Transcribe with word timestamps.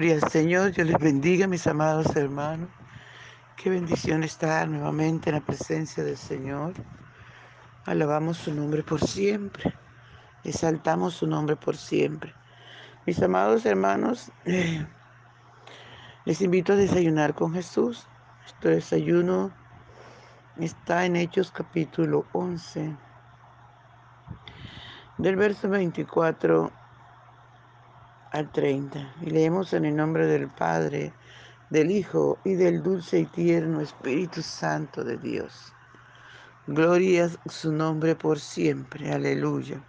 Gloria 0.00 0.18
al 0.22 0.30
Señor, 0.30 0.72
Dios 0.72 0.86
les 0.86 0.98
bendiga, 0.98 1.46
mis 1.46 1.66
amados 1.66 2.16
hermanos. 2.16 2.70
Qué 3.58 3.68
bendición 3.68 4.24
estar 4.24 4.66
nuevamente 4.66 5.28
en 5.28 5.34
la 5.36 5.42
presencia 5.42 6.02
del 6.02 6.16
Señor. 6.16 6.72
Alabamos 7.84 8.38
su 8.38 8.54
nombre 8.54 8.82
por 8.82 9.06
siempre. 9.06 9.74
Exaltamos 10.42 11.12
su 11.12 11.26
nombre 11.26 11.54
por 11.54 11.76
siempre. 11.76 12.32
Mis 13.04 13.20
amados 13.20 13.66
hermanos, 13.66 14.32
eh, 14.46 14.86
les 16.24 16.40
invito 16.40 16.72
a 16.72 16.76
desayunar 16.76 17.34
con 17.34 17.52
Jesús. 17.52 18.06
Este 18.46 18.70
desayuno 18.70 19.52
está 20.56 21.04
en 21.04 21.16
Hechos 21.16 21.50
capítulo 21.50 22.24
11, 22.32 22.96
del 25.18 25.36
verso 25.36 25.68
24 25.68 26.79
al 28.32 28.50
30. 28.50 29.14
Y 29.22 29.30
leemos 29.30 29.72
en 29.72 29.84
el 29.84 29.96
nombre 29.96 30.26
del 30.26 30.48
Padre, 30.48 31.12
del 31.70 31.90
Hijo 31.90 32.38
y 32.44 32.54
del 32.54 32.82
dulce 32.82 33.20
y 33.20 33.26
tierno 33.26 33.80
Espíritu 33.80 34.42
Santo 34.42 35.04
de 35.04 35.16
Dios. 35.18 35.72
Gloria 36.66 37.28
su 37.46 37.72
nombre 37.72 38.14
por 38.14 38.38
siempre. 38.38 39.12
Aleluya. 39.12 39.82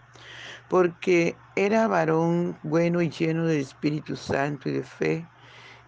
Porque 0.69 1.35
era 1.55 1.87
varón 1.87 2.57
bueno 2.63 3.01
y 3.01 3.09
lleno 3.09 3.45
del 3.45 3.61
Espíritu 3.61 4.15
Santo 4.15 4.69
y 4.69 4.73
de 4.73 4.83
fe, 4.83 5.27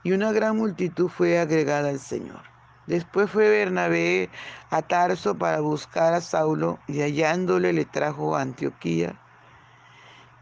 y 0.04 0.12
una 0.12 0.32
gran 0.34 0.58
multitud 0.58 1.08
fue 1.08 1.40
agregada 1.40 1.90
al 1.90 2.00
Señor. 2.00 2.42
Después 2.86 3.32
fue 3.32 3.50
Bernabé 3.50 4.30
a 4.70 4.82
Tarso 4.82 5.38
para 5.38 5.62
buscar 5.62 6.14
a 6.14 6.20
Saulo 6.20 6.80
y 6.88 7.00
hallándole 7.00 7.72
le 7.72 7.86
trajo 7.86 8.36
a 8.36 8.42
Antioquía. 8.42 9.18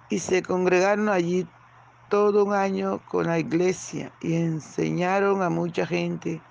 Y 0.10 0.18
se 0.18 0.42
congregaron 0.42 1.08
allí 1.10 1.48
todo 2.12 2.44
un 2.44 2.54
año 2.54 3.00
con 3.08 3.28
la 3.28 3.40
iglesia 3.40 4.12
y 4.20 4.36
enseñaron 4.36 5.42
a 5.42 5.50
mucha 5.50 5.88
gente 5.88 6.42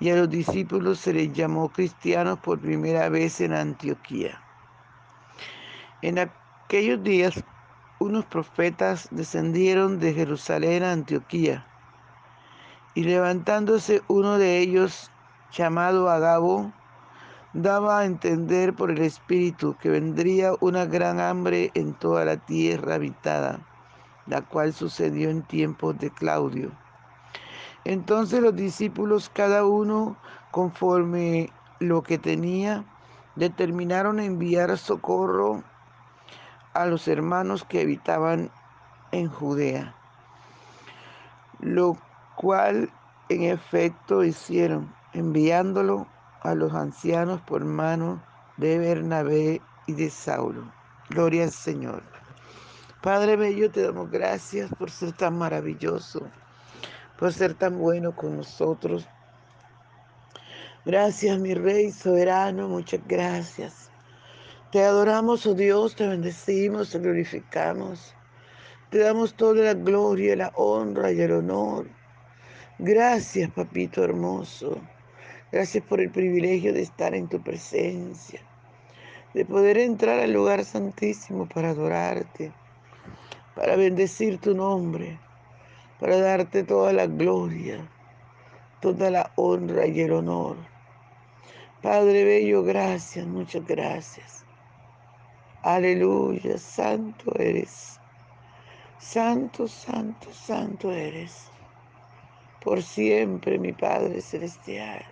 y 0.00 0.08
a 0.08 0.16
los 0.16 0.30
discípulos 0.30 1.00
se 1.00 1.12
les 1.12 1.30
llamó 1.34 1.68
cristianos 1.68 2.38
por 2.38 2.58
primera 2.58 3.10
vez 3.10 3.42
en 3.42 3.52
Antioquía. 3.52 4.40
En 6.00 6.18
aquellos 6.18 7.04
días 7.04 7.44
unos 7.98 8.24
profetas 8.24 9.08
descendieron 9.10 10.00
de 10.00 10.14
Jerusalén 10.14 10.82
a 10.82 10.92
Antioquía 10.92 11.66
y 12.94 13.04
levantándose 13.04 14.00
uno 14.08 14.38
de 14.38 14.60
ellos 14.60 15.10
llamado 15.52 16.08
Agabo, 16.08 16.72
daba 17.52 17.98
a 17.98 18.06
entender 18.06 18.72
por 18.72 18.90
el 18.90 19.02
Espíritu 19.02 19.76
que 19.78 19.90
vendría 19.90 20.52
una 20.60 20.86
gran 20.86 21.20
hambre 21.20 21.70
en 21.74 21.92
toda 21.92 22.24
la 22.24 22.38
tierra 22.38 22.94
habitada 22.94 23.60
la 24.26 24.42
cual 24.42 24.72
sucedió 24.72 25.30
en 25.30 25.42
tiempos 25.42 25.98
de 25.98 26.10
Claudio. 26.10 26.70
Entonces 27.84 28.40
los 28.40 28.54
discípulos, 28.54 29.30
cada 29.32 29.64
uno 29.64 30.16
conforme 30.50 31.52
lo 31.80 32.02
que 32.02 32.18
tenía, 32.18 32.84
determinaron 33.34 34.20
enviar 34.20 34.76
socorro 34.78 35.64
a 36.74 36.86
los 36.86 37.08
hermanos 37.08 37.64
que 37.64 37.82
habitaban 37.82 38.50
en 39.10 39.28
Judea, 39.28 39.94
lo 41.60 41.96
cual 42.36 42.90
en 43.28 43.42
efecto 43.44 44.24
hicieron, 44.24 44.94
enviándolo 45.12 46.06
a 46.42 46.54
los 46.54 46.72
ancianos 46.74 47.40
por 47.42 47.64
mano 47.64 48.22
de 48.56 48.78
Bernabé 48.78 49.60
y 49.86 49.92
de 49.94 50.10
Saulo. 50.10 50.64
Gloria 51.10 51.44
al 51.44 51.50
Señor. 51.50 52.11
Padre 53.02 53.34
Bello, 53.34 53.68
te 53.68 53.82
damos 53.82 54.12
gracias 54.12 54.70
por 54.78 54.88
ser 54.88 55.10
tan 55.10 55.36
maravilloso, 55.36 56.30
por 57.18 57.32
ser 57.32 57.54
tan 57.54 57.76
bueno 57.76 58.14
con 58.14 58.36
nosotros. 58.36 59.08
Gracias, 60.84 61.36
mi 61.40 61.52
Rey 61.52 61.90
soberano, 61.90 62.68
muchas 62.68 63.00
gracias. 63.08 63.90
Te 64.70 64.84
adoramos, 64.84 65.44
oh 65.46 65.54
Dios, 65.54 65.96
te 65.96 66.06
bendecimos, 66.06 66.90
te 66.90 67.00
glorificamos. 67.00 68.14
Te 68.90 68.98
damos 68.98 69.34
toda 69.34 69.64
la 69.64 69.74
gloria, 69.74 70.36
la 70.36 70.52
honra 70.54 71.10
y 71.10 71.20
el 71.22 71.32
honor. 71.32 71.88
Gracias, 72.78 73.50
papito 73.50 74.04
hermoso. 74.04 74.80
Gracias 75.50 75.82
por 75.82 76.00
el 76.00 76.12
privilegio 76.12 76.72
de 76.72 76.82
estar 76.82 77.16
en 77.16 77.28
tu 77.28 77.42
presencia, 77.42 78.40
de 79.34 79.44
poder 79.44 79.78
entrar 79.78 80.20
al 80.20 80.32
lugar 80.32 80.64
santísimo 80.64 81.48
para 81.48 81.70
adorarte 81.70 82.52
para 83.54 83.76
bendecir 83.76 84.40
tu 84.40 84.54
nombre, 84.54 85.18
para 86.00 86.18
darte 86.18 86.64
toda 86.64 86.92
la 86.92 87.06
gloria, 87.06 87.92
toda 88.80 89.10
la 89.10 89.32
honra 89.36 89.86
y 89.86 90.00
el 90.00 90.12
honor. 90.12 90.58
Padre 91.82 92.24
Bello, 92.24 92.62
gracias, 92.62 93.26
muchas 93.26 93.64
gracias. 93.66 94.46
Aleluya, 95.62 96.58
santo 96.58 97.32
eres. 97.38 98.00
Santo, 98.98 99.68
santo, 99.68 100.32
santo 100.32 100.92
eres. 100.92 101.50
Por 102.60 102.82
siempre, 102.82 103.58
mi 103.58 103.72
Padre 103.72 104.20
Celestial. 104.20 105.04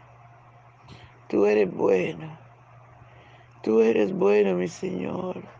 Tú 1.28 1.46
eres 1.46 1.70
bueno. 1.72 2.38
Tú 3.62 3.80
eres 3.80 4.12
bueno, 4.12 4.54
mi 4.54 4.68
Señor. 4.68 5.59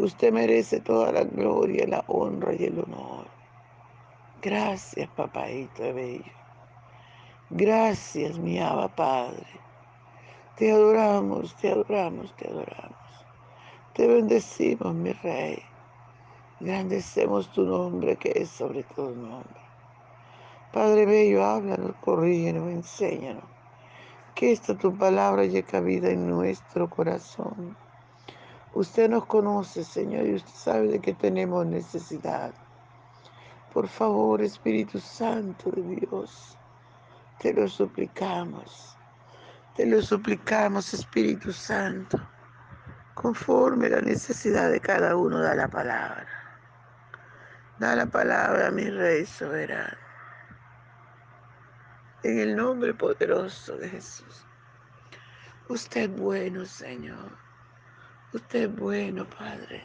Usted 0.00 0.32
merece 0.32 0.80
toda 0.80 1.12
la 1.12 1.24
gloria, 1.24 1.86
la 1.86 2.02
honra 2.06 2.54
y 2.54 2.64
el 2.64 2.78
honor. 2.78 3.26
Gracias, 4.40 5.06
papaito 5.10 5.92
bello. 5.92 6.32
Gracias, 7.50 8.38
mi 8.38 8.58
Abba 8.58 8.88
Padre. 8.88 9.46
Te 10.56 10.72
adoramos, 10.72 11.54
te 11.56 11.70
adoramos, 11.70 12.34
te 12.36 12.48
adoramos. 12.48 13.26
Te 13.92 14.06
bendecimos, 14.06 14.94
mi 14.94 15.12
Rey. 15.12 15.62
Grandecemos 16.60 17.52
tu 17.52 17.64
nombre, 17.64 18.16
que 18.16 18.32
es 18.34 18.48
sobre 18.48 18.84
todo 18.84 19.14
nombre. 19.14 19.60
Padre 20.72 21.04
Bello, 21.04 21.44
háblanos, 21.44 21.94
corrígenos, 22.00 22.70
enséñanos. 22.70 23.44
Que 24.34 24.52
esta 24.52 24.78
tu 24.78 24.96
palabra 24.96 25.44
llegue 25.44 25.80
vida 25.82 26.08
en 26.08 26.26
nuestro 26.26 26.88
corazón 26.88 27.76
Usted 28.72 29.10
nos 29.10 29.26
conoce, 29.26 29.82
Señor, 29.82 30.26
y 30.26 30.34
usted 30.36 30.54
sabe 30.54 30.88
de 30.88 31.00
qué 31.00 31.12
tenemos 31.12 31.66
necesidad. 31.66 32.54
Por 33.72 33.88
favor, 33.88 34.40
Espíritu 34.42 35.00
Santo 35.00 35.70
de 35.72 35.82
Dios, 35.82 36.56
te 37.40 37.52
lo 37.52 37.66
suplicamos. 37.66 38.96
Te 39.74 39.86
lo 39.86 40.00
suplicamos, 40.02 40.94
Espíritu 40.94 41.52
Santo, 41.52 42.20
conforme 43.14 43.88
la 43.88 44.00
necesidad 44.00 44.70
de 44.70 44.80
cada 44.80 45.16
uno 45.16 45.40
da 45.40 45.54
la 45.54 45.68
palabra. 45.68 46.28
Da 47.78 47.96
la 47.96 48.06
palabra, 48.06 48.70
mi 48.70 48.88
Rey 48.88 49.26
soberano. 49.26 49.96
En 52.22 52.38
el 52.38 52.54
nombre 52.54 52.94
poderoso 52.94 53.76
de 53.78 53.88
Jesús. 53.88 54.46
Usted 55.68 56.10
es 56.10 56.20
bueno, 56.20 56.64
Señor. 56.66 57.49
Usted 58.32 58.70
es 58.70 58.76
bueno, 58.76 59.26
Padre. 59.28 59.82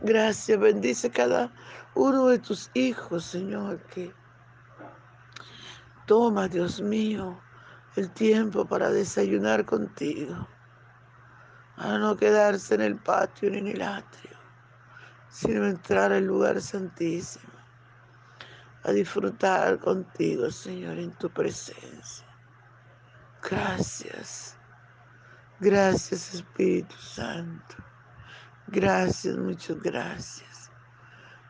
Gracias, 0.00 0.58
bendice 0.58 1.10
cada 1.10 1.52
uno 1.94 2.26
de 2.26 2.38
tus 2.38 2.70
hijos, 2.74 3.24
Señor, 3.24 3.82
que 3.86 4.12
toma, 6.06 6.48
Dios 6.48 6.80
mío, 6.80 7.38
el 7.96 8.10
tiempo 8.10 8.64
para 8.64 8.90
desayunar 8.90 9.64
contigo, 9.64 10.48
para 11.76 11.98
no 11.98 12.16
quedarse 12.16 12.74
en 12.74 12.80
el 12.80 12.96
patio 12.96 13.50
ni 13.50 13.58
en 13.58 13.68
el 13.68 13.82
atrio, 13.82 14.38
sino 15.28 15.66
entrar 15.66 16.12
al 16.12 16.24
lugar 16.24 16.60
santísimo, 16.60 17.52
a 18.84 18.90
disfrutar 18.92 19.78
contigo, 19.78 20.50
Señor, 20.50 20.98
en 20.98 21.12
tu 21.12 21.30
presencia. 21.30 22.26
Gracias. 23.42 24.53
Gracias 25.64 26.34
Espíritu 26.34 26.94
Santo. 26.96 27.76
Gracias, 28.66 29.34
muchas 29.38 29.80
gracias. 29.80 30.70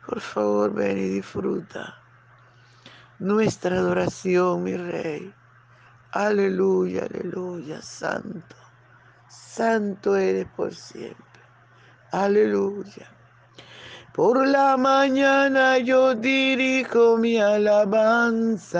Por 0.07 0.21
favor, 0.21 0.73
ven 0.73 0.97
y 0.97 1.09
disfruta 1.09 2.01
nuestra 3.19 3.75
adoración, 3.75 4.63
mi 4.63 4.77
Rey. 4.77 5.33
Aleluya, 6.13 7.03
aleluya, 7.09 7.81
santo. 7.81 8.55
Santo 9.27 10.15
eres 10.15 10.47
por 10.55 10.73
siempre. 10.73 11.41
Aleluya. 12.13 13.11
Por 14.13 14.47
la 14.47 14.77
mañana 14.77 15.77
yo 15.79 16.15
dirijo 16.15 17.17
mi 17.17 17.37
alabanza 17.41 18.79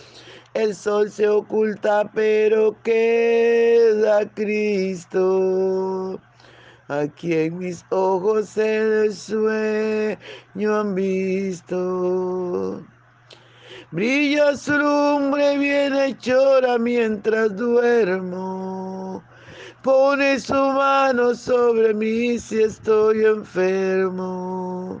El 0.53 0.75
sol 0.75 1.09
se 1.09 1.29
oculta, 1.29 2.11
pero 2.13 2.75
queda 2.83 4.29
Cristo. 4.33 6.19
Aquí 6.89 7.33
en 7.33 7.57
mis 7.57 7.85
ojos 7.89 8.57
el 8.57 9.13
sueño 9.13 10.17
han 10.75 10.93
visto. 10.93 12.85
Brilla 13.91 14.57
su 14.57 14.77
lumbre 14.77 15.57
bien 15.57 15.93
llora 16.19 16.77
mientras 16.77 17.55
duermo. 17.55 19.23
Pone 19.83 20.37
su 20.37 20.53
mano 20.53 21.33
sobre 21.33 21.93
mí 21.93 22.37
si 22.39 22.61
estoy 22.61 23.23
enfermo. 23.23 25.00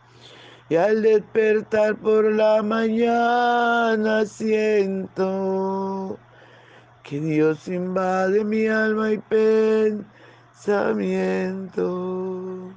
Y 0.71 0.77
al 0.77 1.01
despertar 1.01 1.97
por 1.97 2.31
la 2.31 2.63
mañana 2.63 4.25
siento 4.25 6.17
que 7.03 7.19
Dios 7.19 7.67
invade 7.67 8.45
mi 8.45 8.67
alma 8.67 9.11
y 9.11 9.17
pensamiento. 10.55 12.73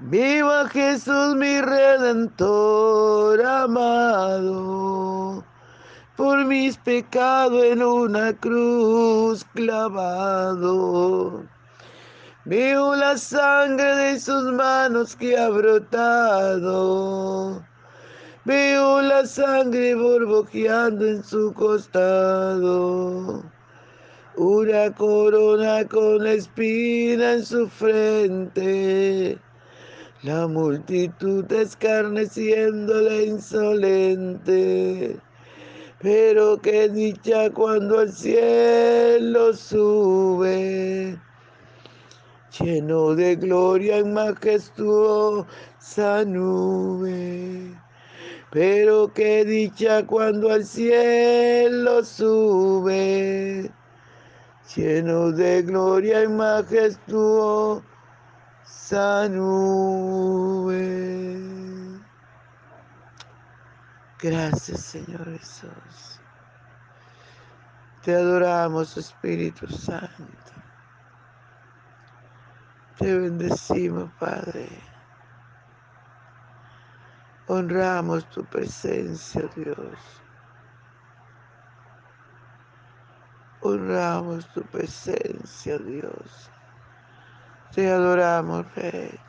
Viva 0.00 0.68
Jesús 0.68 1.34
mi 1.36 1.62
redentor 1.62 3.40
amado 3.40 5.42
por 6.14 6.44
mis 6.44 6.76
pecados 6.76 7.64
en 7.64 7.82
una 7.82 8.34
cruz 8.34 9.46
clavado. 9.54 11.46
Veo 12.48 12.96
la 12.96 13.18
sangre 13.18 13.94
de 13.94 14.18
sus 14.18 14.44
manos 14.54 15.14
que 15.14 15.36
ha 15.36 15.50
brotado. 15.50 16.82
Veo 18.46 19.02
la 19.02 19.26
sangre 19.26 19.94
borbojeando 19.94 21.06
en 21.06 21.22
su 21.22 21.52
costado. 21.52 23.42
Una 24.36 24.94
corona 24.94 25.86
con 25.86 26.26
espina 26.26 27.32
en 27.34 27.44
su 27.44 27.68
frente. 27.68 29.36
La 30.22 30.48
multitud 30.48 31.52
escarneciéndole 31.52 33.24
insolente. 33.26 35.20
Pero 36.00 36.56
qué 36.62 36.88
dicha 36.88 37.50
cuando 37.50 37.98
al 37.98 38.10
cielo 38.10 39.52
sube, 39.52 41.18
lleno 42.60 43.14
de 43.14 43.36
gloria 43.36 43.98
en 43.98 44.12
majestuosa 44.14 45.46
nube. 46.26 47.74
Pero 48.50 49.12
qué 49.12 49.44
dicha 49.44 50.06
cuando 50.06 50.50
al 50.50 50.64
cielo 50.64 52.02
sube, 52.04 53.70
lleno 54.74 55.30
de 55.32 55.62
gloria 55.62 56.22
en 56.22 56.36
majestuosa 56.36 57.84
nube. 59.28 60.78
Gracias, 64.20 64.80
Señor 64.80 65.38
Jesús. 65.38 66.20
Te 68.02 68.14
adoramos, 68.14 68.96
Espíritu 68.96 69.68
Santo. 69.68 70.57
Te 72.98 73.16
bendecimos, 73.16 74.10
Padre. 74.18 74.68
Honramos 77.46 78.28
tu 78.28 78.44
presencia, 78.44 79.48
Dios. 79.54 80.20
Honramos 83.60 84.52
tu 84.52 84.62
presencia, 84.62 85.78
Dios. 85.78 86.50
Te 87.72 87.88
adoramos, 87.88 88.74
Rey. 88.74 89.20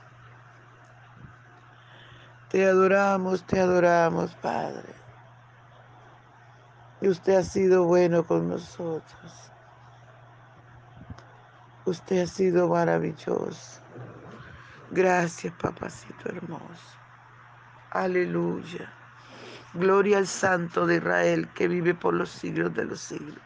Te 2.49 2.65
adoramos, 2.65 3.45
te 3.45 3.59
adoramos, 3.59 4.33
Padre. 4.37 4.95
Y 7.01 7.07
usted 7.07 7.35
ha 7.35 7.43
sido 7.43 7.85
bueno 7.85 8.25
con 8.25 8.49
nosotros. 8.49 9.51
Usted 11.89 12.21
ha 12.21 12.27
sido 12.27 12.67
maravilloso. 12.67 13.81
Gracias, 14.91 15.51
papacito 15.53 16.29
hermoso. 16.29 16.99
Aleluya. 17.89 18.93
Gloria 19.73 20.19
al 20.19 20.27
Santo 20.27 20.85
de 20.85 20.97
Israel 20.97 21.49
que 21.55 21.67
vive 21.67 21.95
por 21.95 22.13
los 22.13 22.29
siglos 22.29 22.75
de 22.75 22.85
los 22.85 23.01
siglos. 23.01 23.39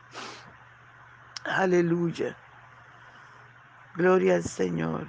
Aleluya. 1.45 2.35
Gloria 3.95 4.35
al 4.35 4.43
Señor. 4.43 5.07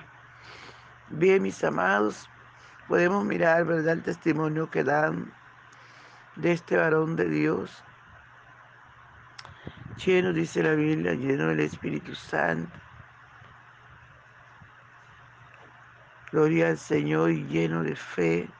Bien, 1.08 1.42
mis 1.42 1.64
amados, 1.64 2.30
podemos 2.86 3.24
mirar, 3.24 3.64
¿verdad?, 3.64 3.94
el 3.94 4.02
testimonio 4.04 4.70
que 4.70 4.84
dan 4.84 5.34
de 6.36 6.52
este 6.52 6.76
varón 6.76 7.16
de 7.16 7.28
Dios, 7.28 7.82
lleno, 10.04 10.32
dice 10.32 10.62
la 10.62 10.74
Biblia, 10.74 11.14
lleno 11.14 11.48
del 11.48 11.60
Espíritu 11.60 12.14
Santo. 12.14 12.83
Gloria 16.34 16.66
al 16.70 16.78
Señor 16.78 17.30
y 17.30 17.46
lleno 17.46 17.84
de 17.84 17.94
fe. 17.94 18.50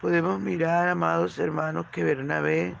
Podemos 0.00 0.40
mirar, 0.40 0.88
amados 0.88 1.38
hermanos, 1.38 1.84
que 1.92 2.02
Bernabé 2.02 2.74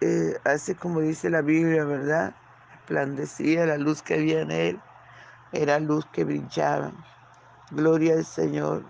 eh, 0.00 0.40
hace 0.44 0.76
como 0.76 1.00
dice 1.00 1.28
la 1.28 1.42
Biblia, 1.42 1.84
¿verdad? 1.84 2.36
Esplandecía 2.76 3.66
la 3.66 3.78
luz 3.78 4.00
que 4.00 4.14
había 4.14 4.42
en 4.42 4.52
él 4.52 4.80
era 5.50 5.80
luz 5.80 6.06
que 6.12 6.22
brillaba. 6.22 6.92
Gloria 7.72 8.14
al 8.14 8.24
Señor. 8.24 8.84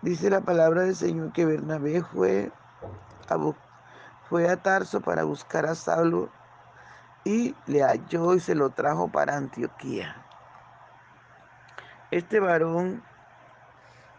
Dice 0.00 0.30
la 0.30 0.40
palabra 0.40 0.84
del 0.84 0.96
Señor 0.96 1.32
que 1.34 1.44
Bernabé 1.44 2.02
fue 2.02 2.50
a, 3.28 3.36
fue 4.30 4.48
a 4.48 4.56
Tarso 4.56 5.02
para 5.02 5.24
buscar 5.24 5.66
a 5.66 5.74
Saulo 5.74 6.30
y 7.26 7.56
le 7.66 7.82
halló 7.82 8.34
y 8.34 8.40
se 8.40 8.54
lo 8.54 8.70
trajo 8.70 9.08
para 9.08 9.36
Antioquía. 9.36 10.14
este 12.12 12.38
varón 12.38 13.02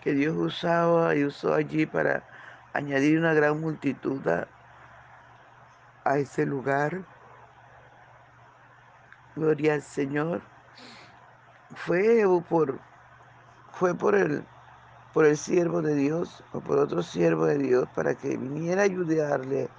que 0.01 0.11
Dios 0.11 0.35
usaba 0.35 1.15
y 1.15 1.23
usó 1.23 1.53
allí 1.53 1.85
para 1.85 2.27
añadir 2.73 3.17
una 3.17 3.33
gran 3.33 3.61
multitud 3.61 4.19
a, 4.27 6.17
ese 6.17 6.45
lugar. 6.45 7.05
Gloria 9.37 9.75
al 9.75 9.81
Señor. 9.83 10.41
Fue 11.75 12.25
por, 12.49 12.77
fue 13.71 13.95
por 13.95 14.15
el, 14.15 14.45
por 15.13 15.23
el 15.25 15.37
siervo 15.37 15.81
de 15.81 15.95
Dios 15.95 16.43
o 16.51 16.59
por 16.59 16.77
otro 16.77 17.01
siervo 17.01 17.45
de 17.45 17.57
Dios 17.57 17.87
para 17.95 18.15
que 18.15 18.35
viniera 18.35 18.81
a 18.81 18.85
ayudarle 18.85 19.69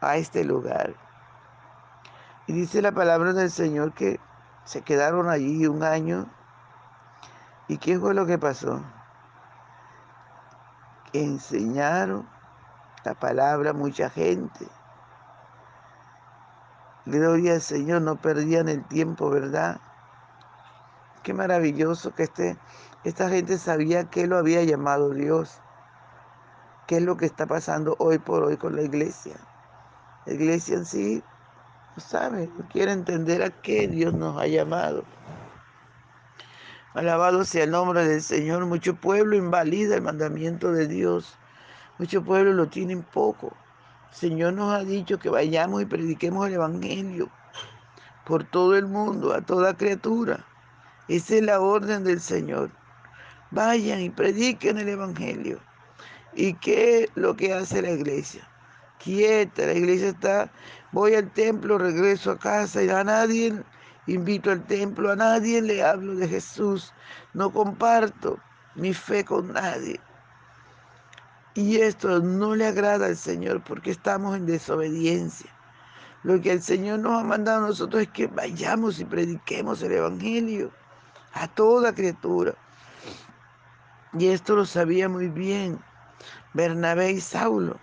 a 0.00 0.16
este 0.16 0.44
lugar. 0.44 1.05
Y 2.46 2.52
dice 2.52 2.80
la 2.80 2.92
palabra 2.92 3.32
del 3.32 3.50
Señor 3.50 3.92
que 3.92 4.20
se 4.64 4.82
quedaron 4.82 5.28
allí 5.28 5.66
un 5.66 5.82
año. 5.82 6.26
¿Y 7.66 7.78
qué 7.78 7.98
fue 7.98 8.14
lo 8.14 8.24
que 8.26 8.38
pasó? 8.38 8.80
Que 11.10 11.24
enseñaron 11.24 12.28
la 13.04 13.14
palabra 13.14 13.70
a 13.70 13.72
mucha 13.72 14.10
gente. 14.10 14.68
Gloria 17.04 17.54
al 17.54 17.60
Señor, 17.60 18.02
no 18.02 18.16
perdían 18.16 18.68
el 18.68 18.84
tiempo, 18.84 19.28
¿verdad? 19.30 19.80
Qué 21.24 21.34
maravilloso 21.34 22.14
que 22.14 22.24
este, 22.24 22.56
esta 23.02 23.28
gente 23.28 23.58
sabía 23.58 24.10
que 24.10 24.28
lo 24.28 24.38
había 24.38 24.62
llamado 24.62 25.10
Dios. 25.10 25.60
¿Qué 26.86 26.98
es 26.98 27.02
lo 27.02 27.16
que 27.16 27.26
está 27.26 27.46
pasando 27.46 27.96
hoy 27.98 28.18
por 28.18 28.44
hoy 28.44 28.56
con 28.56 28.76
la 28.76 28.82
iglesia? 28.82 29.36
La 30.24 30.34
iglesia 30.34 30.76
en 30.76 30.84
sí 30.84 31.24
sabe, 31.98 32.50
quiere 32.72 32.92
entender 32.92 33.42
a 33.42 33.50
qué 33.50 33.88
Dios 33.88 34.14
nos 34.14 34.40
ha 34.40 34.46
llamado. 34.46 35.04
Alabado 36.94 37.44
sea 37.44 37.64
el 37.64 37.72
nombre 37.72 38.06
del 38.06 38.22
Señor. 38.22 38.64
Mucho 38.64 38.94
pueblo 38.94 39.36
invalida 39.36 39.96
el 39.96 40.02
mandamiento 40.02 40.72
de 40.72 40.88
Dios. 40.88 41.36
Mucho 41.98 42.24
pueblo 42.24 42.54
lo 42.54 42.68
tienen 42.68 43.02
poco. 43.02 43.54
El 44.12 44.16
Señor 44.16 44.54
nos 44.54 44.72
ha 44.72 44.82
dicho 44.82 45.18
que 45.18 45.28
vayamos 45.28 45.82
y 45.82 45.86
prediquemos 45.86 46.46
el 46.46 46.54
Evangelio 46.54 47.30
por 48.24 48.44
todo 48.44 48.76
el 48.76 48.86
mundo, 48.86 49.34
a 49.34 49.42
toda 49.42 49.76
criatura. 49.76 50.44
Esa 51.08 51.36
es 51.36 51.42
la 51.42 51.60
orden 51.60 52.02
del 52.02 52.20
Señor. 52.20 52.70
Vayan 53.50 54.00
y 54.00 54.10
prediquen 54.10 54.78
el 54.78 54.88
Evangelio. 54.88 55.60
¿Y 56.34 56.54
qué 56.54 57.04
es 57.04 57.10
lo 57.14 57.36
que 57.36 57.52
hace 57.52 57.82
la 57.82 57.90
iglesia? 57.90 58.48
Quieta, 58.98 59.66
la 59.66 59.74
iglesia 59.74 60.08
está, 60.08 60.50
voy 60.92 61.14
al 61.14 61.30
templo, 61.32 61.78
regreso 61.78 62.32
a 62.32 62.38
casa 62.38 62.82
y 62.82 62.88
a 62.88 63.04
nadie 63.04 63.62
invito 64.06 64.50
al 64.50 64.64
templo, 64.66 65.10
a 65.10 65.16
nadie 65.16 65.60
le 65.60 65.82
hablo 65.82 66.14
de 66.14 66.28
Jesús, 66.28 66.92
no 67.34 67.50
comparto 67.52 68.38
mi 68.74 68.94
fe 68.94 69.24
con 69.24 69.52
nadie. 69.52 70.00
Y 71.54 71.78
esto 71.78 72.20
no 72.20 72.54
le 72.54 72.66
agrada 72.66 73.06
al 73.06 73.16
Señor 73.16 73.62
porque 73.64 73.90
estamos 73.90 74.36
en 74.36 74.46
desobediencia. 74.46 75.50
Lo 76.22 76.40
que 76.40 76.52
el 76.52 76.62
Señor 76.62 76.98
nos 76.98 77.20
ha 77.20 77.24
mandado 77.24 77.64
a 77.64 77.68
nosotros 77.68 78.02
es 78.02 78.08
que 78.10 78.26
vayamos 78.26 79.00
y 79.00 79.04
prediquemos 79.04 79.82
el 79.82 79.92
Evangelio 79.92 80.70
a 81.32 81.48
toda 81.48 81.94
criatura. 81.94 82.54
Y 84.18 84.28
esto 84.28 84.56
lo 84.56 84.66
sabía 84.66 85.08
muy 85.08 85.28
bien 85.28 85.78
Bernabé 86.52 87.12
y 87.12 87.20
Saulo. 87.20 87.78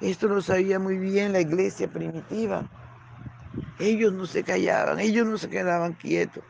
Esto 0.00 0.28
lo 0.28 0.42
sabía 0.42 0.78
muy 0.78 0.98
bien 0.98 1.32
la 1.32 1.40
iglesia 1.40 1.88
primitiva. 1.88 2.68
Ellos 3.78 4.12
no 4.12 4.26
se 4.26 4.42
callaban, 4.42 5.00
ellos 5.00 5.26
no 5.26 5.38
se 5.38 5.48
quedaban 5.48 5.94
quietos. 5.94 6.44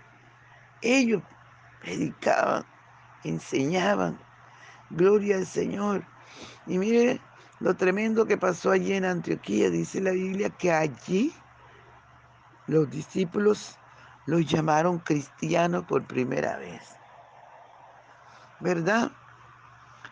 Ellos 0.83 1.23
predicaban, 1.81 2.65
enseñaban. 3.25 4.19
Gloria 4.91 5.37
al 5.37 5.47
Señor. 5.47 6.05
Y 6.67 6.79
mire 6.79 7.21
lo 7.61 7.75
tremendo 7.75 8.27
que 8.27 8.37
pasó 8.37 8.71
allí 8.71 8.93
en 8.93 9.05
Antioquía. 9.05 9.71
Dice 9.71 10.01
la 10.01 10.11
Biblia 10.11 10.51
que 10.51 10.73
allí 10.73 11.33
los 12.67 12.91
discípulos 12.91 13.79
los 14.27 14.45
llamaron 14.45 14.99
cristianos 14.99 15.85
por 15.85 16.05
primera 16.05 16.57
vez. 16.59 16.83
¿Verdad? 18.61 19.13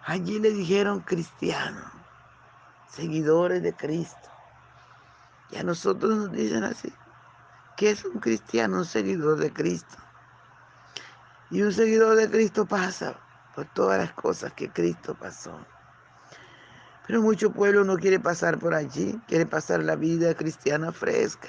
Allí 0.06 0.38
le 0.38 0.52
dijeron 0.52 1.00
cristianos, 1.00 1.90
seguidores 2.94 3.62
de 3.62 3.72
Cristo. 3.74 4.30
Y 5.50 5.56
a 5.56 5.62
nosotros 5.62 6.16
nos 6.16 6.32
dicen 6.32 6.64
así, 6.64 6.92
¿qué 7.76 7.90
es 7.90 8.04
un 8.04 8.20
cristiano? 8.20 8.78
Un 8.78 8.84
seguidor 8.84 9.38
de 9.38 9.52
Cristo. 9.52 9.96
Y 11.50 11.62
un 11.62 11.72
seguidor 11.72 12.16
de 12.16 12.30
Cristo 12.30 12.66
pasa 12.66 13.16
por 13.54 13.66
todas 13.66 13.98
las 13.98 14.12
cosas 14.12 14.52
que 14.52 14.70
Cristo 14.70 15.14
pasó. 15.14 15.58
Pero 17.06 17.20
mucho 17.20 17.52
pueblo 17.52 17.84
no 17.84 17.96
quiere 17.96 18.18
pasar 18.18 18.58
por 18.58 18.74
allí, 18.74 19.20
quiere 19.28 19.46
pasar 19.46 19.82
la 19.82 19.94
vida 19.94 20.34
cristiana 20.34 20.90
fresca. 20.90 21.48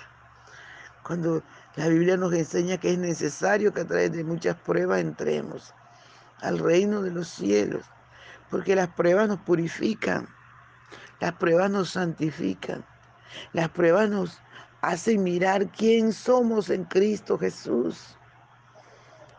Cuando 1.04 1.44
la 1.76 1.88
Biblia 1.88 2.18
nos 2.18 2.34
enseña 2.34 2.78
que 2.78 2.92
es 2.92 2.98
necesario 2.98 3.74
que 3.74 3.82
a 3.82 3.88
través 3.88 4.12
de 4.12 4.24
muchas 4.24 4.56
pruebas 4.58 5.00
entremos 5.00 5.74
al 6.42 6.60
reino 6.60 7.02
de 7.02 7.12
los 7.12 7.30
cielos, 7.30 7.86
porque 8.50 8.76
las 8.76 8.90
pruebas 8.90 9.30
nos 9.30 9.40
purifican, 9.40 10.28
las 11.20 11.34
pruebas 11.34 11.70
nos 11.72 11.92
santifican, 11.92 12.86
las 13.54 13.70
pruebas 13.70 14.10
nos 14.10 14.40
hacen 14.82 15.24
mirar 15.24 15.68
quién 15.70 16.14
somos 16.14 16.70
en 16.70 16.86
Cristo 16.86 17.38
Jesús. 17.38 18.18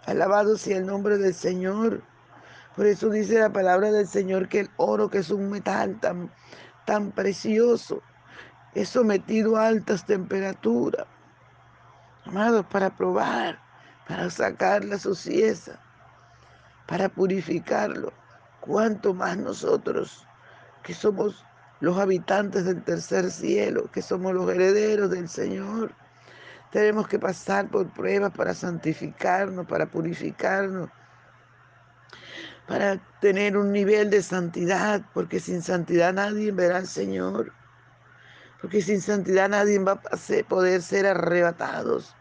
Alabado 0.06 0.56
sea 0.56 0.78
el 0.78 0.86
nombre 0.86 1.18
del 1.18 1.34
Señor. 1.34 2.02
Por 2.76 2.86
eso 2.86 3.10
dice 3.10 3.38
la 3.38 3.52
palabra 3.52 3.90
del 3.90 4.06
Señor 4.06 4.48
que 4.48 4.60
el 4.60 4.70
oro, 4.76 5.08
que 5.08 5.18
es 5.18 5.30
un 5.30 5.50
metal 5.50 5.98
tan, 6.00 6.30
tan 6.84 7.10
precioso, 7.12 8.02
es 8.74 8.88
sometido 8.90 9.56
a 9.56 9.68
altas 9.68 10.04
temperaturas 10.04 11.06
amados, 12.26 12.66
para 12.66 12.90
probar, 12.90 13.58
para 14.08 14.28
sacar 14.30 14.84
la 14.84 14.98
suciedad, 14.98 15.78
para 16.86 17.08
purificarlo. 17.08 18.12
Cuanto 18.60 19.14
más 19.14 19.36
nosotros, 19.36 20.26
que 20.82 20.92
somos 20.92 21.45
los 21.80 21.98
habitantes 21.98 22.64
del 22.64 22.82
tercer 22.82 23.30
cielo, 23.30 23.90
que 23.92 24.02
somos 24.02 24.32
los 24.34 24.50
herederos 24.50 25.10
del 25.10 25.28
Señor, 25.28 25.92
tenemos 26.70 27.08
que 27.08 27.18
pasar 27.18 27.68
por 27.68 27.92
pruebas 27.92 28.32
para 28.32 28.54
santificarnos, 28.54 29.66
para 29.66 29.86
purificarnos, 29.86 30.90
para 32.66 32.98
tener 33.20 33.56
un 33.56 33.72
nivel 33.72 34.10
de 34.10 34.22
santidad, 34.22 35.02
porque 35.14 35.40
sin 35.40 35.62
santidad 35.62 36.12
nadie 36.12 36.50
verá 36.52 36.78
al 36.78 36.86
Señor. 36.86 37.52
Porque 38.60 38.82
sin 38.82 39.00
santidad 39.00 39.48
nadie 39.48 39.78
va 39.78 39.92
a 39.92 40.48
poder 40.48 40.82
ser 40.82 41.06
arrebatados. 41.06 42.16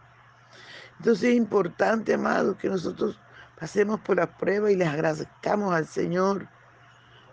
Entonces 1.00 1.30
es 1.30 1.36
importante, 1.36 2.14
amados, 2.14 2.58
que 2.58 2.70
nosotros 2.70 3.20
pasemos 3.60 4.00
por 4.02 4.18
la 4.18 4.38
prueba 4.38 4.72
y 4.72 4.76
les 4.76 4.88
agradezcamos 4.88 5.74
al 5.74 5.88
Señor 5.88 6.48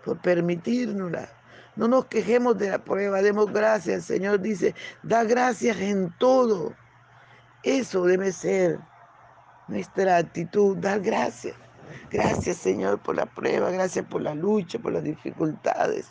por 0.04 0.18
permitirnosla. 0.20 1.28
No 1.76 1.88
nos 1.88 2.06
quejemos 2.06 2.58
de 2.58 2.70
la 2.70 2.78
prueba, 2.78 3.22
demos 3.22 3.52
gracias. 3.52 3.96
El 3.96 4.02
Señor 4.02 4.40
dice, 4.40 4.74
da 5.02 5.24
gracias 5.24 5.78
en 5.78 6.10
todo. 6.18 6.74
Eso 7.62 8.04
debe 8.04 8.32
ser 8.32 8.78
nuestra 9.68 10.18
actitud, 10.18 10.76
dar 10.76 11.00
gracias. 11.00 11.56
Gracias 12.10 12.58
Señor 12.58 12.98
por 13.00 13.16
la 13.16 13.26
prueba, 13.26 13.70
gracias 13.70 14.04
por 14.06 14.22
la 14.22 14.34
lucha, 14.34 14.78
por 14.78 14.92
las 14.92 15.02
dificultades. 15.02 16.08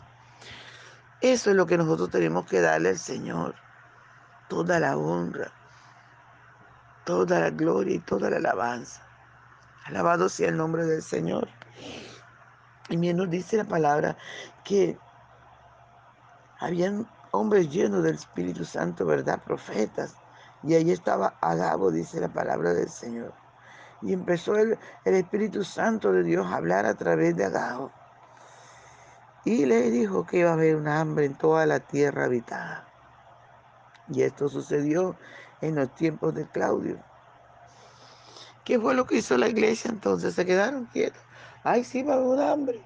Eso 1.21 1.51
es 1.51 1.55
lo 1.55 1.65
que 1.65 1.77
nosotros 1.77 2.09
tenemos 2.09 2.45
que 2.47 2.61
darle 2.61 2.89
al 2.89 2.97
Señor. 2.97 3.55
Toda 4.49 4.79
la 4.79 4.97
honra, 4.97 5.51
toda 7.05 7.39
la 7.39 7.49
gloria 7.51 7.95
y 7.95 7.99
toda 7.99 8.29
la 8.29 8.37
alabanza. 8.37 9.03
Alabado 9.85 10.29
sea 10.29 10.49
el 10.49 10.57
nombre 10.57 10.85
del 10.85 11.01
Señor. 11.01 11.47
Y 12.89 12.97
bien 12.97 13.17
nos 13.17 13.29
dice 13.29 13.57
la 13.57 13.65
palabra 13.65 14.17
que 14.63 14.97
habían 16.61 17.07
hombres 17.31 17.69
llenos 17.69 18.03
del 18.03 18.15
Espíritu 18.15 18.63
Santo, 18.63 19.05
¿verdad? 19.05 19.41
Profetas. 19.43 20.15
Y 20.63 20.75
ahí 20.75 20.91
estaba 20.91 21.33
Agabo, 21.41 21.91
dice 21.91 22.21
la 22.21 22.29
palabra 22.29 22.73
del 22.73 22.87
Señor. 22.87 23.33
Y 24.03 24.13
empezó 24.13 24.55
el, 24.55 24.77
el 25.03 25.15
Espíritu 25.15 25.63
Santo 25.63 26.11
de 26.11 26.23
Dios 26.23 26.45
a 26.45 26.55
hablar 26.55 26.85
a 26.85 26.93
través 26.93 27.35
de 27.35 27.45
Agabo. 27.45 27.91
Y 29.43 29.65
le 29.65 29.89
dijo 29.89 30.25
que 30.25 30.37
iba 30.37 30.51
a 30.51 30.53
haber 30.53 30.75
un 30.75 30.87
hambre 30.87 31.25
en 31.25 31.35
toda 31.35 31.65
la 31.65 31.79
tierra 31.79 32.25
habitada. 32.25 32.87
Y 34.07 34.21
esto 34.21 34.47
sucedió 34.47 35.15
en 35.61 35.75
los 35.75 35.93
tiempos 35.95 36.35
de 36.35 36.47
Claudio. 36.47 36.99
¿Qué 38.63 38.79
fue 38.79 38.93
lo 38.93 39.07
que 39.07 39.17
hizo 39.17 39.35
la 39.35 39.47
iglesia 39.47 39.89
entonces? 39.89 40.35
Se 40.35 40.45
quedaron 40.45 40.85
quietos. 40.85 41.21
Ay, 41.63 41.83
sí, 41.83 42.03
va 42.03 42.13
a 42.13 42.17
haber 42.17 42.41
hambre. 42.41 42.81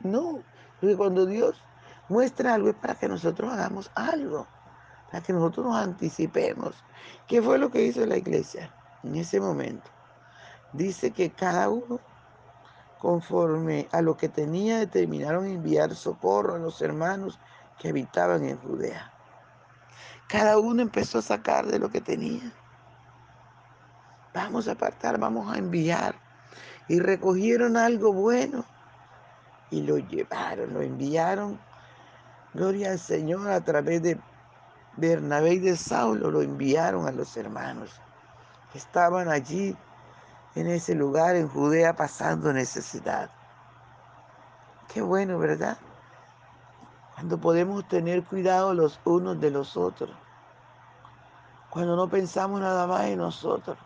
No, 0.00 0.42
porque 0.78 0.96
cuando 0.96 1.24
Dios 1.24 1.62
muestra 2.08 2.54
algo 2.54 2.68
es 2.70 2.76
para 2.76 2.94
que 2.94 3.08
nosotros 3.08 3.52
hagamos 3.52 3.90
algo, 3.94 4.46
para 5.10 5.22
que 5.22 5.32
nosotros 5.32 5.66
nos 5.66 5.76
anticipemos. 5.76 6.74
¿Qué 7.26 7.42
fue 7.42 7.58
lo 7.58 7.70
que 7.70 7.82
hizo 7.82 8.04
la 8.06 8.16
iglesia 8.16 8.72
en 9.02 9.16
ese 9.16 9.40
momento? 9.40 9.90
Dice 10.72 11.10
que 11.10 11.30
cada 11.30 11.68
uno 11.68 12.00
conforme 12.98 13.88
a 13.92 14.02
lo 14.02 14.16
que 14.16 14.28
tenía, 14.28 14.78
determinaron 14.78 15.46
enviar 15.46 15.94
socorro 15.94 16.56
a 16.56 16.58
los 16.58 16.82
hermanos 16.82 17.38
que 17.78 17.88
habitaban 17.88 18.44
en 18.44 18.58
Judea. 18.58 19.12
Cada 20.28 20.58
uno 20.58 20.82
empezó 20.82 21.18
a 21.18 21.22
sacar 21.22 21.66
de 21.66 21.78
lo 21.78 21.90
que 21.90 22.00
tenía. 22.00 22.52
Vamos 24.34 24.68
a 24.68 24.72
apartar, 24.72 25.18
vamos 25.18 25.52
a 25.52 25.58
enviar. 25.58 26.14
Y 26.88 27.00
recogieron 27.00 27.76
algo 27.76 28.12
bueno 28.12 28.64
y 29.70 29.82
lo 29.82 29.98
llevaron, 29.98 30.74
lo 30.74 30.82
enviaron. 30.82 31.58
Gloria 32.54 32.92
al 32.92 32.98
Señor 32.98 33.48
a 33.48 33.60
través 33.60 34.02
de 34.02 34.18
Bernabé 34.96 35.54
y 35.54 35.58
de 35.58 35.76
Saulo, 35.76 36.30
lo 36.30 36.42
enviaron 36.42 37.06
a 37.06 37.12
los 37.12 37.36
hermanos 37.36 38.00
que 38.72 38.78
estaban 38.78 39.28
allí 39.28 39.76
en 40.54 40.66
ese 40.66 40.94
lugar 40.94 41.36
en 41.36 41.48
Judea 41.48 41.94
pasando 41.94 42.52
necesidad. 42.52 43.30
Qué 44.92 45.00
bueno, 45.02 45.38
¿verdad? 45.38 45.78
Cuando 47.14 47.38
podemos 47.38 47.86
tener 47.88 48.24
cuidado 48.24 48.74
los 48.74 49.00
unos 49.04 49.40
de 49.40 49.50
los 49.50 49.76
otros. 49.76 50.10
Cuando 51.70 51.96
no 51.96 52.08
pensamos 52.08 52.60
nada 52.60 52.86
más 52.86 53.04
en 53.04 53.18
nosotros. 53.18 53.76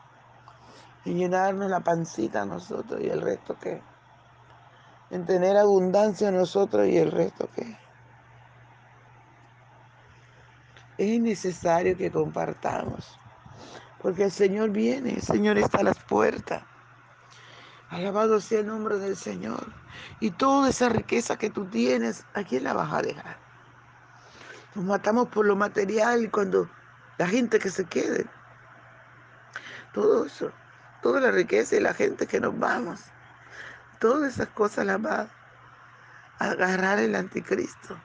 En 1.05 1.17
llenarnos 1.17 1.69
la 1.69 1.81
pancita 1.81 2.43
a 2.43 2.47
nosotros 2.47 3.01
y 3.01 3.09
el 3.09 3.21
resto 3.21 3.57
qué. 3.61 3.83
En 5.11 5.27
tener 5.27 5.57
abundancia 5.57 6.29
en 6.29 6.37
nosotros 6.37 6.87
y 6.87 6.97
el 6.97 7.11
resto 7.11 7.49
qué. 7.55 7.77
Es 11.03 11.21
necesario 11.21 11.97
que 11.97 12.13
compartamos. 12.13 13.19
Porque 14.01 14.23
el 14.23 14.31
Señor 14.31 14.71
viene, 14.71 15.15
el 15.15 15.23
Señor 15.23 15.59
está 15.59 15.79
a 15.79 15.83
las 15.83 15.99
puertas. 15.99 16.63
Alabado 17.89 18.41
sea 18.41 18.61
el 18.61 18.69
nombre 18.69 18.99
del 18.99 19.17
Señor. 19.17 19.67
Y 20.21 20.31
toda 20.31 20.71
esa 20.71 20.91
riqueza 20.91 21.37
que 21.37 21.51
tú 21.51 21.65
tienes, 21.67 22.25
¿a 22.35 22.45
quién 22.45 22.63
la 22.63 22.73
vas 22.73 22.93
a 22.93 23.03
dejar? 23.03 23.37
Nos 24.77 24.85
matamos 24.85 25.27
por 25.27 25.45
lo 25.45 25.57
material 25.57 26.31
cuando 26.31 26.71
la 27.19 27.27
gente 27.27 27.59
que 27.59 27.71
se 27.71 27.85
quede. 27.85 28.25
Todo 29.93 30.27
eso, 30.27 30.53
toda 31.03 31.21
la 31.21 31.33
riqueza 31.33 31.75
y 31.75 31.81
la 31.81 31.95
gente 31.95 32.29
que 32.29 32.39
nos 32.39 32.57
vamos. 32.57 33.01
Todas 33.99 34.35
esas 34.35 34.51
cosas 34.51 34.87
las 34.87 35.05
va 35.05 35.27
a 36.39 36.45
agarrar 36.45 37.01
el 37.01 37.17
anticristo. 37.17 37.99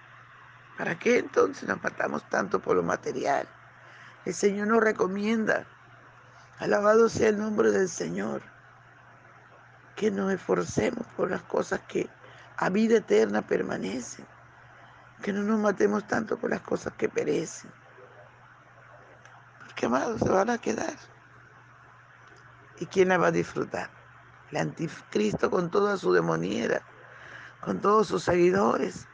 ¿Para 0.77 0.99
qué 0.99 1.17
entonces 1.19 1.67
nos 1.67 1.81
matamos 1.81 2.27
tanto 2.29 2.59
por 2.59 2.75
lo 2.75 2.83
material? 2.83 3.47
El 4.25 4.33
Señor 4.33 4.67
nos 4.67 4.83
recomienda. 4.83 5.65
Alabado 6.59 7.09
sea 7.09 7.29
el 7.29 7.39
nombre 7.39 7.71
del 7.71 7.89
Señor 7.89 8.41
que 9.95 10.11
nos 10.11 10.31
esforcemos 10.31 11.05
por 11.15 11.31
las 11.31 11.41
cosas 11.41 11.81
que 11.87 12.07
a 12.57 12.69
vida 12.69 12.97
eterna 12.97 13.41
permanecen, 13.41 14.25
que 15.23 15.33
no 15.33 15.41
nos 15.41 15.59
matemos 15.59 16.05
tanto 16.07 16.37
por 16.37 16.51
las 16.51 16.61
cosas 16.61 16.93
que 16.93 17.09
perecen, 17.09 17.71
porque 19.59 19.87
amados 19.87 20.19
se 20.19 20.29
van 20.29 20.51
a 20.51 20.59
quedar. 20.59 20.93
¿Y 22.79 22.85
quién 22.85 23.09
la 23.09 23.17
va 23.17 23.27
a 23.27 23.31
disfrutar? 23.31 23.89
El 24.51 24.57
anticristo 24.57 25.49
con 25.49 25.71
toda 25.71 25.97
su 25.97 26.13
demoniera, 26.13 26.81
con 27.61 27.81
todos 27.81 28.07
sus 28.07 28.23
seguidores. 28.23 29.07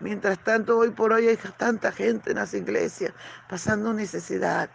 Mientras 0.00 0.38
tanto, 0.38 0.78
hoy 0.78 0.90
por 0.90 1.12
hoy 1.12 1.28
hay 1.28 1.36
tanta 1.36 1.92
gente 1.92 2.30
en 2.30 2.36
las 2.36 2.54
iglesias 2.54 3.12
pasando 3.48 3.92
necesidad. 3.92 4.70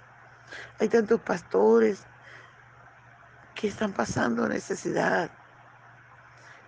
Hay 0.80 0.90
tantos 0.90 1.22
pastores, 1.22 2.06
que 3.56 3.68
están 3.68 3.94
pasando 3.94 4.48
necesidad, 4.48 5.32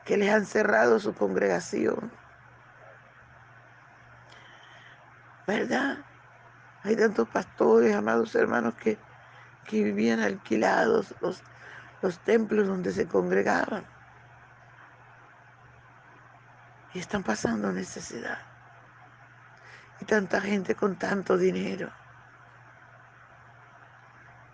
que 0.05 0.17
les 0.17 0.33
han 0.33 0.45
cerrado 0.45 0.99
su 0.99 1.13
congregación. 1.13 2.11
¿Verdad? 5.47 5.97
Hay 6.83 6.95
tantos 6.95 7.27
pastores, 7.29 7.95
amados 7.95 8.35
hermanos, 8.35 8.75
que, 8.75 8.97
que 9.65 9.83
vivían 9.83 10.19
alquilados 10.19 11.13
los, 11.21 11.43
los 12.01 12.19
templos 12.19 12.67
donde 12.67 12.91
se 12.91 13.07
congregaban. 13.07 13.85
Y 16.95 16.99
están 16.99 17.23
pasando 17.23 17.73
necesidad. 17.73 18.37
Y 19.99 20.05
tanta 20.05 20.39
gente 20.39 20.75
con 20.75 20.97
tanto 20.97 21.37
dinero. 21.37 21.91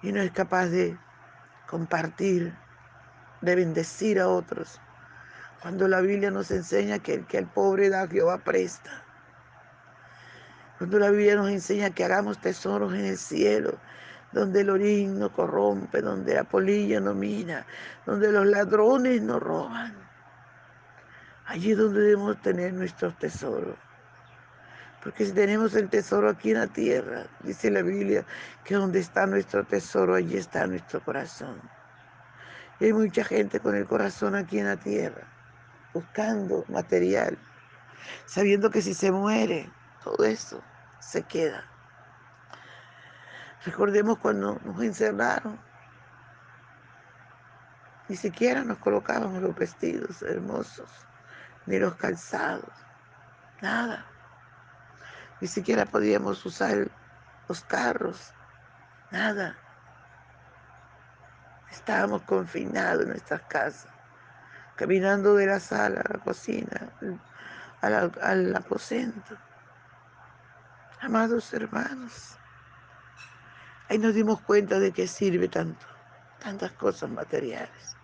Y 0.01 0.11
no 0.11 0.21
es 0.21 0.31
capaz 0.31 0.65
de 0.65 0.97
compartir, 1.67 2.57
de 3.41 3.55
bendecir 3.55 4.19
a 4.19 4.27
otros. 4.27 4.81
Cuando 5.61 5.87
la 5.87 6.01
Biblia 6.01 6.31
nos 6.31 6.49
enseña 6.49 6.97
que 6.97 7.13
el 7.13 7.27
que 7.27 7.37
al 7.37 7.45
pobre 7.45 7.89
da, 7.89 8.07
Jehová 8.07 8.39
presta. 8.39 9.03
Cuando 10.79 10.97
la 10.97 11.11
Biblia 11.11 11.35
nos 11.35 11.51
enseña 11.51 11.91
que 11.91 12.03
hagamos 12.03 12.41
tesoros 12.41 12.95
en 12.95 13.05
el 13.05 13.19
cielo, 13.19 13.77
donde 14.31 14.61
el 14.61 14.71
orín 14.71 15.19
no 15.19 15.31
corrompe, 15.31 16.01
donde 16.01 16.33
la 16.33 16.45
polilla 16.45 16.99
no 16.99 17.13
mina, 17.13 17.67
donde 18.07 18.31
los 18.31 18.47
ladrones 18.47 19.21
no 19.21 19.39
roban. 19.39 20.10
Allí 21.51 21.73
es 21.73 21.77
donde 21.77 21.99
debemos 21.99 22.41
tener 22.41 22.71
nuestros 22.71 23.13
tesoros. 23.19 23.75
Porque 25.03 25.25
si 25.25 25.33
tenemos 25.33 25.75
el 25.75 25.89
tesoro 25.89 26.29
aquí 26.29 26.51
en 26.51 26.59
la 26.59 26.67
tierra, 26.67 27.25
dice 27.41 27.69
la 27.69 27.81
Biblia, 27.81 28.25
que 28.63 28.75
donde 28.75 29.01
está 29.01 29.25
nuestro 29.25 29.65
tesoro, 29.65 30.15
allí 30.15 30.37
está 30.37 30.65
nuestro 30.65 31.03
corazón. 31.03 31.61
Y 32.79 32.85
hay 32.85 32.93
mucha 32.93 33.25
gente 33.25 33.59
con 33.59 33.75
el 33.75 33.85
corazón 33.85 34.33
aquí 34.33 34.59
en 34.59 34.67
la 34.67 34.77
tierra, 34.77 35.27
buscando 35.93 36.63
material, 36.69 37.37
sabiendo 38.27 38.71
que 38.71 38.81
si 38.81 38.93
se 38.93 39.11
muere, 39.11 39.69
todo 40.05 40.23
eso 40.23 40.63
se 41.01 41.21
queda. 41.23 41.65
Recordemos 43.65 44.19
cuando 44.19 44.57
nos 44.63 44.81
encerraron, 44.81 45.59
ni 48.07 48.15
siquiera 48.15 48.63
nos 48.63 48.77
colocábamos 48.77 49.41
los 49.41 49.53
vestidos 49.53 50.21
hermosos, 50.21 50.89
ni 51.65 51.79
los 51.79 51.95
calzados, 51.95 52.71
nada. 53.61 54.05
Ni 55.39 55.47
siquiera 55.47 55.85
podíamos 55.85 56.45
usar 56.45 56.89
los 57.47 57.61
carros, 57.63 58.33
nada. 59.11 59.57
Estábamos 61.71 62.23
confinados 62.23 63.03
en 63.03 63.09
nuestras 63.09 63.41
casas, 63.43 63.91
caminando 64.75 65.35
de 65.35 65.47
la 65.47 65.59
sala 65.59 66.01
a 66.01 66.13
la 66.13 66.19
cocina, 66.19 66.91
al, 67.81 68.11
al 68.21 68.55
aposento. 68.55 69.37
Amados 71.01 71.51
hermanos, 71.53 72.37
ahí 73.89 73.97
nos 73.97 74.13
dimos 74.13 74.41
cuenta 74.41 74.77
de 74.79 74.91
que 74.91 75.07
sirve 75.07 75.47
tanto, 75.47 75.85
tantas 76.39 76.71
cosas 76.73 77.09
materiales. 77.09 77.95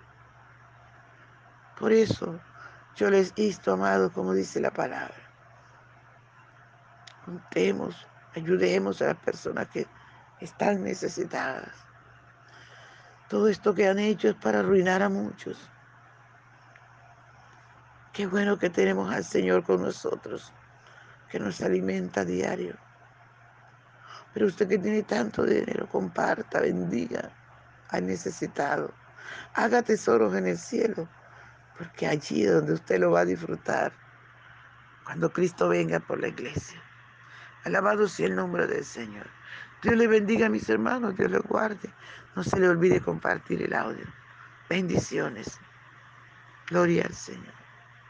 Por 1.77 1.91
eso 1.91 2.39
yo 2.97 3.09
les 3.11 3.31
insto, 3.35 3.73
amados, 3.73 4.11
como 4.11 4.33
dice 4.33 4.59
la 4.59 4.71
palabra, 4.71 5.15
Juntemos, 7.25 8.07
ayudemos 8.35 9.01
a 9.01 9.07
las 9.07 9.17
personas 9.17 9.67
que 9.67 9.85
están 10.39 10.81
necesitadas. 10.81 11.73
Todo 13.27 13.49
esto 13.49 13.75
que 13.75 13.87
han 13.87 13.99
hecho 13.99 14.29
es 14.29 14.35
para 14.35 14.59
arruinar 14.59 15.03
a 15.03 15.09
muchos. 15.09 15.69
Qué 18.13 18.25
bueno 18.25 18.57
que 18.57 18.69
tenemos 18.69 19.13
al 19.13 19.25
Señor 19.25 19.63
con 19.63 19.81
nosotros, 19.81 20.53
que 21.29 21.37
nos 21.37 21.61
alimenta 21.61 22.21
a 22.21 22.25
diario. 22.25 22.77
Pero 24.33 24.47
usted 24.47 24.69
que 24.69 24.79
tiene 24.79 25.03
tanto 25.03 25.43
dinero, 25.43 25.87
comparta, 25.89 26.61
bendiga 26.61 27.29
al 27.89 28.07
necesitado. 28.07 28.93
Haga 29.53 29.81
tesoros 29.81 30.33
en 30.33 30.47
el 30.47 30.57
cielo, 30.57 31.09
porque 31.77 32.07
allí 32.07 32.43
es 32.43 32.53
donde 32.53 32.73
usted 32.73 32.99
lo 32.99 33.11
va 33.11 33.21
a 33.21 33.25
disfrutar 33.25 33.93
cuando 35.03 35.31
Cristo 35.31 35.69
venga 35.69 35.99
por 35.99 36.19
la 36.19 36.27
iglesia. 36.27 36.81
Alabado 37.63 38.07
sea 38.07 38.27
el 38.27 38.35
nombre 38.35 38.67
del 38.67 38.83
Señor. 38.83 39.27
Dios 39.81 39.95
le 39.95 40.07
bendiga 40.07 40.47
a 40.47 40.49
mis 40.49 40.67
hermanos, 40.69 41.15
Dios 41.15 41.31
le 41.31 41.39
guarde. 41.39 41.93
No 42.35 42.43
se 42.43 42.59
le 42.59 42.67
olvide 42.67 42.99
compartir 43.01 43.61
el 43.61 43.73
audio. 43.73 44.05
Bendiciones. 44.69 45.59
Gloria 46.67 47.05
al 47.05 47.13
Señor. 47.13 47.66